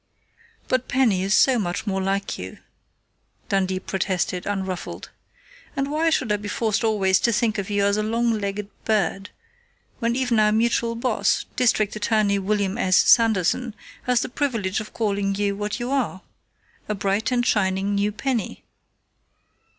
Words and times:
"But 0.67 0.87
Penny 0.87 1.21
is 1.21 1.35
so 1.35 1.59
much 1.59 1.85
more 1.85 2.01
like 2.01 2.35
you," 2.39 2.57
Dundee 3.49 3.79
protested, 3.79 4.47
unruffled. 4.47 5.11
"And 5.75 5.91
why 5.91 6.09
should 6.09 6.31
I 6.31 6.37
be 6.37 6.47
forced 6.47 6.83
always 6.83 7.19
to 7.19 7.31
think 7.31 7.59
of 7.59 7.69
you 7.69 7.85
as 7.85 7.97
a 7.97 8.01
long 8.01 8.31
legged 8.39 8.67
bird, 8.83 9.29
when 9.99 10.15
even 10.15 10.39
our 10.39 10.51
mutual 10.51 10.95
boss, 10.95 11.45
District 11.55 11.95
Attorney 11.95 12.39
William 12.39 12.79
S. 12.79 12.97
Sanderson, 12.97 13.75
has 14.01 14.21
the 14.21 14.29
privilege 14.29 14.79
of 14.79 14.91
calling 14.91 15.35
you 15.35 15.55
what 15.55 15.79
you 15.79 15.91
are 15.91 16.21
a 16.89 16.95
bright 16.95 17.31
and 17.31 17.45
shining 17.45 17.93
new 17.93 18.11
penny?" 18.11 18.63